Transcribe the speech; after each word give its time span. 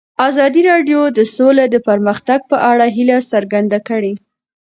ازادي 0.29 0.61
راډیو 0.71 1.01
د 1.17 1.19
سوله 1.35 1.63
د 1.69 1.75
پرمختګ 1.87 2.39
په 2.51 2.57
اړه 2.71 2.85
هیله 2.95 3.17
څرګنده 3.31 3.79
کړې. 3.87 4.13